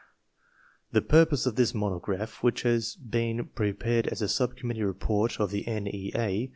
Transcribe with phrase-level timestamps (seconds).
[0.91, 5.51] The purpose of this monograph, which has been pre pared as a subcommittee report of
[5.51, 5.85] the N.
[5.85, 6.11] E.
[6.15, 6.49] A.